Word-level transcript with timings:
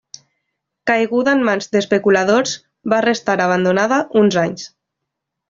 Caiguda 0.91 1.35
en 1.37 1.43
mans 1.49 1.69
d'especuladors, 1.75 2.55
va 2.95 3.01
restar 3.07 3.37
abandonada 3.47 4.01
uns 4.25 4.41
anys. 4.47 4.67